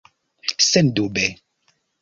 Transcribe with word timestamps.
Sendube. 0.69 1.25